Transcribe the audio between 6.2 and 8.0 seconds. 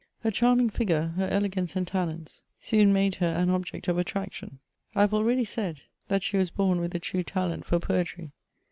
she was bom CHATEAUBRIAND. 153 with a true talent for